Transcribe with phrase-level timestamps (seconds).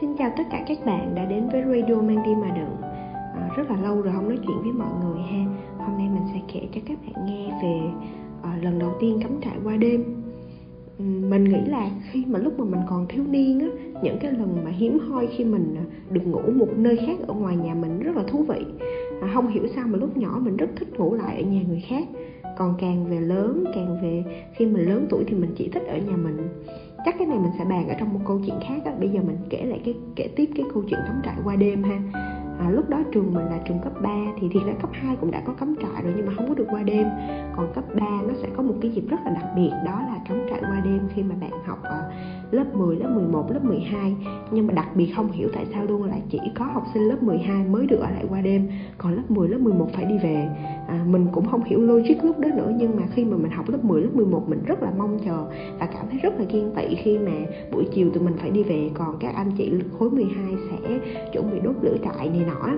[0.00, 2.76] Xin chào tất cả các bạn đã đến với Radio Mang Đi Mà Đựng
[3.34, 5.44] à, Rất là lâu rồi không nói chuyện với mọi người ha.
[5.78, 7.80] Hôm nay mình sẽ kể cho các bạn nghe về
[8.42, 10.04] à, lần đầu tiên cắm trại qua đêm.
[10.98, 13.66] Ừ, mình nghĩ là khi mà lúc mà mình còn thiếu niên á
[14.02, 17.34] những cái lần mà hiếm hoi khi mình à, được ngủ một nơi khác ở
[17.34, 18.64] ngoài nhà mình rất là thú vị.
[19.22, 21.84] À, không hiểu sao mà lúc nhỏ mình rất thích ngủ lại ở nhà người
[21.88, 22.08] khác.
[22.58, 25.96] Còn càng về lớn càng về khi mình lớn tuổi thì mình chỉ thích ở
[25.98, 26.36] nhà mình
[27.04, 28.92] chắc cái này mình sẽ bàn ở trong một câu chuyện khác đó.
[29.00, 31.82] bây giờ mình kể lại cái kể tiếp cái câu chuyện cắm trại qua đêm
[31.82, 31.98] ha
[32.58, 34.10] à, lúc đó trường mình là trường cấp 3
[34.40, 36.54] thì thiệt ra cấp 2 cũng đã có cắm trại rồi nhưng mà không có
[36.54, 37.06] được qua đêm
[37.56, 40.18] còn cấp 3 nó sẽ có một cái dịp rất là đặc biệt đó là
[40.28, 42.10] cắm trại qua đêm khi mà bạn học ở
[42.50, 44.16] lớp 10, lớp 11, lớp 12
[44.50, 47.22] nhưng mà đặc biệt không hiểu tại sao luôn là chỉ có học sinh lớp
[47.22, 48.68] 12 mới được ở lại qua đêm.
[48.98, 50.48] Còn lớp 10, lớp 11 phải đi về.
[50.88, 53.68] À, mình cũng không hiểu logic lúc đó nữa nhưng mà khi mà mình học
[53.68, 55.44] lớp 10, lớp 11 mình rất là mong chờ
[55.78, 57.32] và cảm thấy rất là kiên tị khi mà
[57.72, 58.90] buổi chiều tụi mình phải đi về.
[58.94, 60.98] Còn các anh chị khối 12 sẽ
[61.32, 62.70] chuẩn bị đốt lửa trại này nọ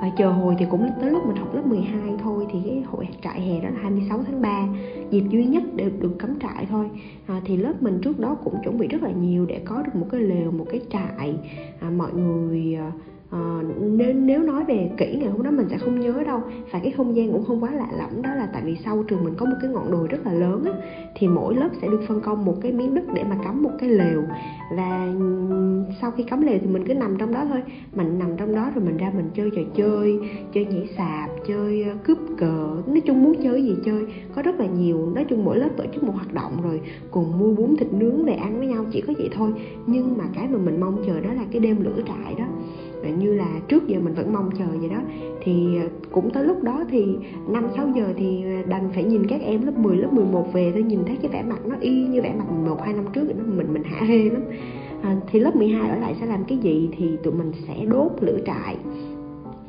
[0.00, 3.08] à, chờ hồi thì cũng tới lúc mình học lớp 12 thôi thì cái hội
[3.22, 4.66] trại hè đó là 26 tháng 3
[5.10, 6.90] dịp duy nhất để được cắm trại thôi.
[7.26, 9.94] À, thì lớp mình trước đó cũng chuẩn bị rất là nhiều để có được
[9.94, 11.34] một cái lều một cái trại.
[11.80, 12.92] À, mọi người à,
[13.30, 16.40] à, nếu nếu nói về kỹ ngày hôm đó mình sẽ không nhớ đâu.
[16.72, 19.24] Và cái không gian cũng không quá lạ lẫm đó là tại vì sau trường
[19.24, 20.72] mình có một cái ngọn đồi rất là lớn á,
[21.16, 23.72] thì mỗi lớp sẽ được phân công một cái miếng đất để mà cắm một
[23.78, 24.22] cái lều.
[24.76, 25.08] Và
[26.00, 27.62] sau khi cắm lều thì mình cứ nằm trong đó thôi.
[27.94, 30.18] Mình nằm trong đó rồi mình ra mình chơi trò chơi
[30.52, 34.06] chơi nhảy sạp chơi ờ, cướp cờ nói chung muốn chơi gì chơi.
[34.34, 36.80] Có rất là nhiều nói chung mỗi lớp tổ chức một hoạt động rồi
[37.10, 39.52] cùng mua bún thịt nướng về ăn với nhau chỉ có vậy thôi.
[39.86, 42.44] Nhưng mà cái mà mình mong chờ đó là cái đêm lửa trại đó.
[43.18, 45.00] Như là trước giờ mình vẫn mong chờ vậy đó.
[45.40, 47.06] Thì ờ, cũng tới lúc đó thì
[47.48, 50.70] năm sáu giờ thì ờ, đành phải nhìn các em lớp 10, lớp 11 về
[50.74, 53.24] tôi nhìn thấy cái vẻ mặt nó y như vẻ mặt một hai năm trước
[53.56, 54.42] mình mình hả hê lắm.
[55.02, 58.12] À, thì lớp 12 ở lại sẽ làm cái gì thì tụi mình sẽ đốt
[58.20, 58.76] lửa trại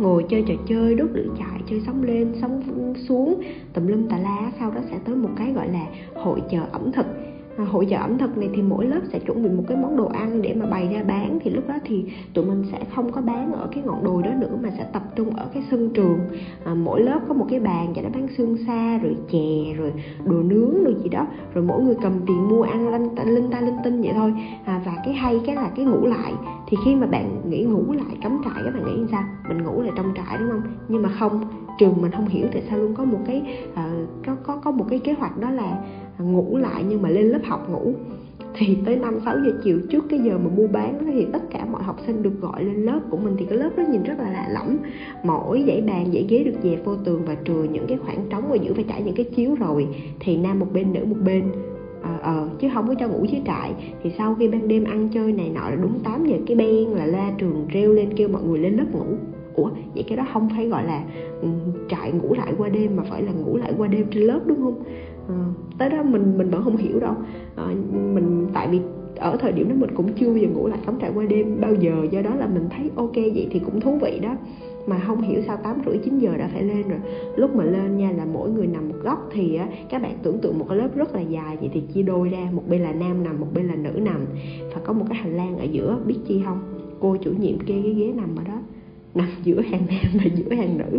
[0.00, 2.62] ngồi chơi trò chơi, đốt lửa chạy chơi sóng lên, sóng
[3.08, 6.60] xuống, tùm lum tà lá sau đó sẽ tới một cái gọi là hội chợ
[6.72, 7.06] ẩm thực.
[7.56, 9.96] Ờ, hội chợ ẩm thực này thì mỗi lớp sẽ chuẩn bị một cái món
[9.96, 11.38] đồ ăn để mà bày ra bán.
[11.42, 14.30] Thì lúc đó thì tụi mình sẽ không có bán ở cái ngọn đồi đó
[14.38, 16.18] nữa mà sẽ tập trung ở cái sân trường.
[16.64, 19.92] À, mỗi lớp có một cái bàn và nó bán xương xa rồi chè rồi
[20.24, 21.26] đồ nướng rồi gì đó.
[21.54, 24.34] Rồi mỗi người cầm tiền mua ăn linh ta linh ta linh tinh vậy thôi.
[24.64, 26.32] À, và cái hay cái là cái ngủ lại.
[26.68, 29.22] Thì khi mà bạn nghĩ ngủ lại cắm trại các bạn nghĩ sao?
[29.48, 30.62] Mình ngủ lại trong trại đúng không?
[30.88, 31.40] Nhưng mà không
[31.78, 33.78] trường mình không hiểu tại sao luôn có một cái uh,
[34.26, 35.78] có có có một cái kế hoạch đó là
[36.22, 37.92] ngủ lại nhưng mà lên lớp học ngủ.
[38.54, 41.64] Thì tới 5 6 giờ chiều trước cái giờ mà mua bán thì tất cả
[41.72, 43.34] mọi học sinh được gọi lên lớp của mình.
[43.38, 44.76] Thì cái lớp đó nhìn rất là lạ lẫm.
[45.24, 48.50] Mỗi dãy bàn dãy ghế được dẹp vô tường và trừ những cái khoảng trống
[48.50, 49.88] ở giữa phải trải những cái chiếu rồi.
[50.20, 51.44] Thì nam một bên nữ một bên.
[52.02, 53.72] Ờ à, à, chứ không có cho ngủ dưới trại.
[54.02, 56.88] Thì sau khi ban đêm ăn chơi này nọ là đúng 8 giờ cái ben
[56.88, 59.16] là la trường reo lên kêu mọi người lên lớp ngủ.
[59.54, 61.04] Ủa vậy cái đó không phải gọi là
[61.42, 61.52] um,
[61.88, 64.58] trại ngủ lại qua đêm mà phải là ngủ lại qua đêm trên lớp đúng
[64.62, 64.82] không?
[65.30, 65.36] Ờ,
[65.78, 67.14] tới đó mình mình vẫn không hiểu đâu.
[67.56, 67.64] À,
[68.14, 68.80] mình tại vì
[69.16, 71.60] ở thời điểm đó mình cũng chưa bao giờ ngủ lại cắm trại qua đêm
[71.60, 72.06] bao giờ.
[72.10, 74.36] Do đó là mình thấy ok vậy thì cũng thú vị đó.
[74.86, 76.98] Mà không hiểu sao tám rưỡi chín giờ đã phải lên rồi.
[77.36, 80.38] Lúc mà lên nha là mỗi người nằm một góc thì á các bạn tưởng
[80.38, 82.92] tượng một cái lớp rất là dài vậy thì chia đôi ra một bên là
[82.92, 84.26] nam nằm một bên là nữ nằm.
[84.74, 86.58] Và có một cái hành lang ở giữa biết chi không?
[87.00, 88.58] Cô chủ nhiệm kê cái ghế nằm ở đó
[89.14, 90.98] nằm giữa hàng nam và giữa hàng nữ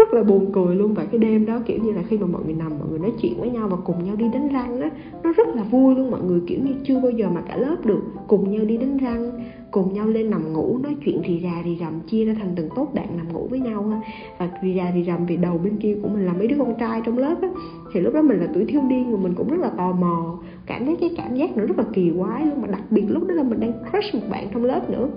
[0.00, 0.94] rất là buồn cười luôn.
[0.94, 3.12] Và cái đêm đó, kiểu như là, khi mà mọi người nằm, mọi người nói
[3.22, 4.90] chuyện với nhau và cùng nhau đi đánh răng á,
[5.22, 6.10] nó rất là vui luôn.
[6.10, 8.96] Mọi người, kiểu như, chưa bao giờ mà cả lớp được cùng nhau đi đánh
[8.96, 9.30] răng,
[9.70, 12.68] cùng nhau lên nằm ngủ, nói chuyện rì rà, rì rầm, chia ra thành từng
[12.76, 14.00] tốt bạn nằm ngủ với nhau ha
[14.38, 16.74] và rì rà, rì rầm vì đầu bên kia của mình là mấy đứa con
[16.80, 17.48] trai trong lớp á.
[17.92, 20.38] Thì lúc đó mình là tuổi thiếu niên rồi mình cũng rất là tò mò,
[20.66, 22.62] cảm thấy cái cảm giác nó rất là kỳ quái luôn.
[22.62, 25.08] Mà đặc biệt lúc đó là mình đang crush một bạn trong lớp nữa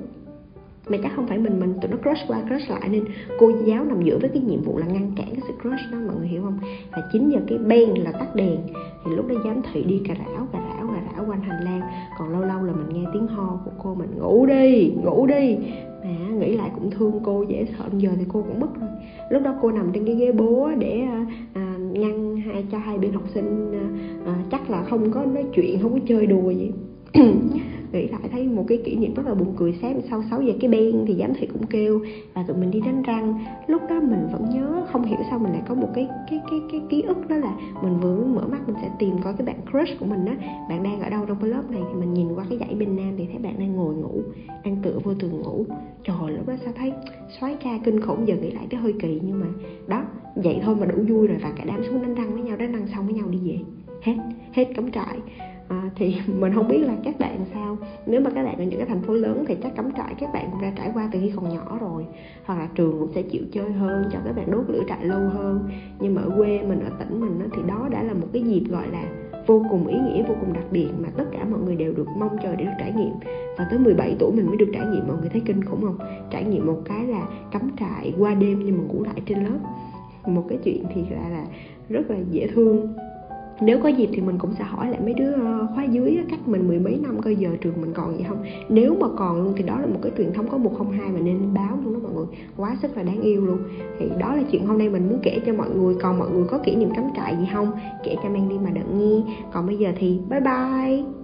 [0.89, 3.03] mà chắc không phải mình mình tụi nó crush qua crush lại nên
[3.39, 5.97] cô giáo nằm giữa với cái nhiệm vụ là ngăn cản cái sự crush đó
[6.07, 6.59] mọi người hiểu không?
[6.91, 8.57] Và 9 giờ cái ben là tắt đèn
[9.05, 11.81] thì lúc đó giám thị đi cà rảo cà rảo cà rảo quanh hành lang.
[12.17, 15.57] Còn lâu lâu là mình nghe tiếng ho của cô mình ngủ đi ngủ đi.
[16.03, 17.85] Mà nghĩ lại cũng thương cô dễ sợ.
[17.97, 18.89] Giờ thì cô cũng mất rồi.
[19.29, 22.97] Lúc đó cô nằm trên cái ghế bố để à, à ngăn hai cho hai
[22.97, 23.85] bên học sinh à,
[24.25, 26.71] à, chắc là không có nói chuyện không có chơi đùa gì.
[27.93, 30.53] nghĩ lại thấy một cái kỷ niệm rất là buồn cười sáng sau 6 giờ
[30.61, 32.01] cái ben thì giám thị cũng kêu
[32.33, 33.45] và tụi mình đi đánh răng.
[33.67, 36.59] Lúc đó mình vẫn nhớ không hiểu sao mình lại có một cái cái cái
[36.71, 39.55] cái ký ức đó là mình vừa mở mắt mình sẽ tìm coi cái bạn
[39.71, 40.35] crush của mình á.
[40.69, 42.95] Bạn đang ở đâu trong cái lớp này thì mình nhìn qua cái dãy bên
[42.95, 44.21] nam thì thấy bạn đang ngồi ngủ,
[44.65, 45.65] đang tựa vô tường ngủ.
[46.03, 46.93] Trời lúc đó sao thấy
[47.39, 49.47] xoáy ca kinh khủng, giờ nghĩ lại cái hơi kỳ nhưng mà
[49.87, 50.05] đó,
[50.35, 52.71] vậy thôi mà đủ vui rồi và cả đám xuống đánh răng với nhau, đánh
[52.71, 53.57] răng xong với nhau đi về.
[54.01, 54.15] Hết
[54.53, 55.17] hết cắm trại
[55.67, 57.77] à, thì mình không biết là các bạn sao.
[58.05, 60.33] Nếu mà các bạn ở những cái thành phố lớn thì chắc cắm trại các
[60.33, 62.05] bạn cũng đã trải qua từ khi còn nhỏ rồi.
[62.45, 65.19] Hoặc là trường cũng sẽ chịu chơi hơn cho các bạn đốt lửa trại lâu
[65.19, 65.69] hơn.
[65.99, 68.41] Nhưng mà ở quê mình ở tỉnh mình đó, thì đó đã là một cái
[68.41, 69.03] dịp gọi là
[69.47, 72.07] vô cùng ý nghĩa vô cùng đặc biệt mà tất cả mọi người đều được
[72.17, 73.13] mong chờ để được trải nghiệm.
[73.57, 75.97] Và tới 17 tuổi mình mới được trải nghiệm mọi người thấy kinh khủng không?
[76.31, 79.59] Trải nghiệm một cái là cắm trại qua đêm nhưng mà ngủ lại trên lớp.
[80.25, 81.45] Một cái chuyện thì là là
[81.89, 82.93] rất là dễ thương
[83.61, 86.47] nếu có dịp thì mình cũng sẽ hỏi lại mấy đứa ờ, khóa dưới cách
[86.47, 88.43] mình mười mấy năm coi giờ trường mình còn gì không?
[88.69, 91.09] Nếu mà còn luôn thì đó là một cái truyền thống có một không hai
[91.11, 92.25] mà nên báo luôn đó mọi người.
[92.57, 93.57] Quá sức là đáng yêu luôn.
[93.99, 95.95] Thì đó là chuyện hôm nay mình muốn kể cho mọi người.
[96.01, 97.71] Còn mọi người có kỷ niệm cắm trại gì không?
[98.03, 99.21] Kể cho mang đi mà đợi nghe.
[99.53, 101.22] Còn bây giờ thì bye bye!